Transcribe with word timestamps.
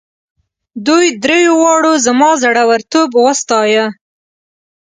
دوی 0.87 1.05
دریو 1.23 1.53
واړو 1.61 1.93
زما 2.05 2.29
زړه 2.43 2.63
ورتوب 2.71 3.09
وستایه. 3.25 3.85